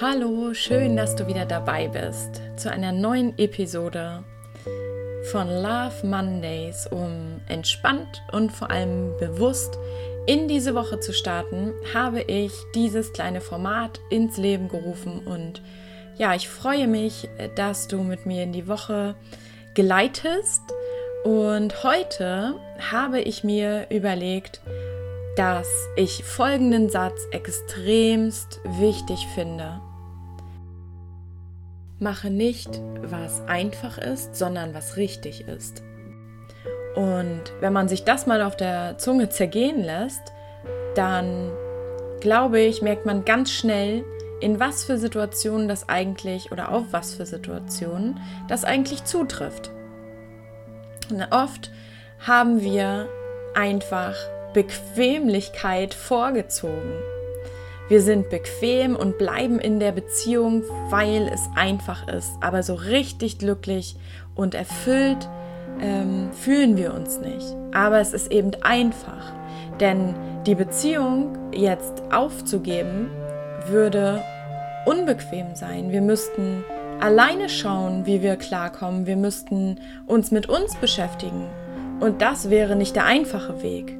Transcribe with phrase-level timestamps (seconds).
[0.00, 4.24] Hallo, schön, dass du wieder dabei bist zu einer neuen Episode
[5.30, 9.78] von Love Mondays, um entspannt und vor allem bewusst
[10.26, 15.60] in diese Woche zu starten, habe ich dieses kleine Format ins Leben gerufen und
[16.16, 19.14] ja, ich freue mich, dass du mit mir in die Woche
[19.74, 20.62] geleitest
[21.22, 22.54] und heute
[22.90, 24.62] habe ich mir überlegt,
[25.36, 29.80] dass ich folgenden Satz extremst wichtig finde.
[32.02, 35.82] Mache nicht, was einfach ist, sondern was richtig ist.
[36.94, 40.20] Und wenn man sich das mal auf der Zunge zergehen lässt,
[40.94, 41.50] dann
[42.20, 44.04] glaube ich, merkt man ganz schnell,
[44.40, 49.70] in was für Situationen das eigentlich oder auf was für Situationen das eigentlich zutrifft.
[51.10, 51.70] Und oft
[52.26, 53.08] haben wir
[53.54, 54.14] einfach
[54.52, 57.11] Bequemlichkeit vorgezogen.
[57.88, 62.32] Wir sind bequem und bleiben in der Beziehung, weil es einfach ist.
[62.40, 63.96] Aber so richtig glücklich
[64.34, 65.28] und erfüllt
[65.80, 67.54] ähm, fühlen wir uns nicht.
[67.74, 69.32] Aber es ist eben einfach.
[69.80, 70.14] Denn
[70.46, 73.10] die Beziehung jetzt aufzugeben,
[73.66, 74.22] würde
[74.86, 75.90] unbequem sein.
[75.90, 76.64] Wir müssten
[77.00, 79.06] alleine schauen, wie wir klarkommen.
[79.06, 81.46] Wir müssten uns mit uns beschäftigen.
[82.00, 83.96] Und das wäre nicht der einfache Weg.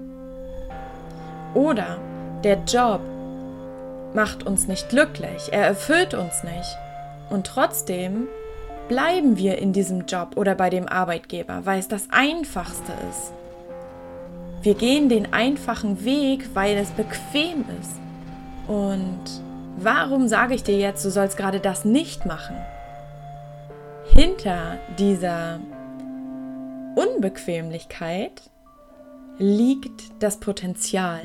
[1.55, 1.99] Oder
[2.43, 3.01] der Job
[4.15, 6.77] macht uns nicht glücklich, er erfüllt uns nicht.
[7.31, 8.29] Und trotzdem
[8.89, 13.33] bleiben wir in diesem Job oder bei dem Arbeitgeber, weil es das Einfachste ist.
[14.63, 17.97] Wir gehen den einfachen Weg, weil es bequem ist.
[18.69, 19.43] Und
[19.77, 22.57] warum sage ich dir jetzt, du sollst gerade das nicht machen?
[24.15, 25.59] Hinter dieser
[26.95, 28.43] Unbequemlichkeit
[29.39, 31.23] liegt das Potenzial.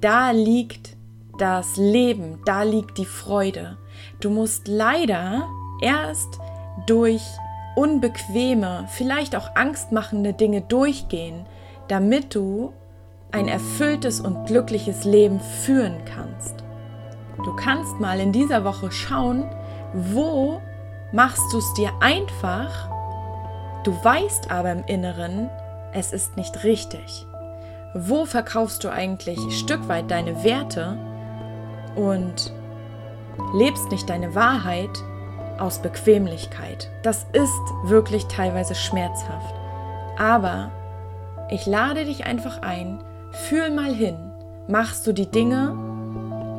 [0.00, 0.96] Da liegt
[1.38, 3.78] das Leben, da liegt die Freude.
[4.20, 5.48] Du musst leider
[5.80, 6.38] erst
[6.86, 7.22] durch
[7.74, 11.46] unbequeme, vielleicht auch angstmachende Dinge durchgehen,
[11.88, 12.72] damit du
[13.30, 16.62] ein erfülltes und glückliches Leben führen kannst.
[17.44, 19.50] Du kannst mal in dieser Woche schauen,
[19.94, 20.60] wo
[21.12, 22.88] machst du es dir einfach,
[23.84, 25.48] du weißt aber im Inneren,
[25.92, 27.26] es ist nicht richtig.
[27.94, 30.96] Wo verkaufst du eigentlich ein Stück weit deine Werte
[31.96, 32.52] und
[33.54, 34.90] lebst nicht deine Wahrheit
[35.58, 36.90] aus Bequemlichkeit.
[37.02, 39.54] Das ist wirklich teilweise schmerzhaft.
[40.18, 40.70] Aber
[41.50, 44.16] ich lade dich einfach ein, fühl mal hin.
[44.68, 45.76] Machst du die Dinge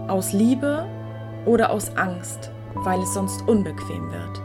[0.08, 0.86] aus Liebe
[1.46, 4.42] oder aus Angst, weil es sonst unbequem wird?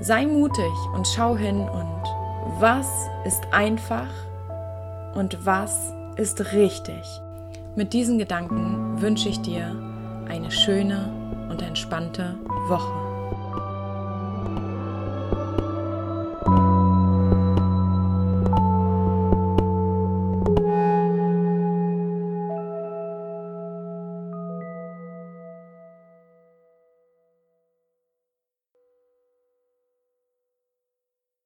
[0.00, 2.02] Sei mutig und schau hin und
[2.60, 2.88] was
[3.24, 4.08] ist einfach
[5.14, 7.20] und was ist richtig.
[7.78, 9.70] Mit diesen Gedanken wünsche ich dir
[10.28, 11.12] eine schöne
[11.48, 13.07] und entspannte Woche.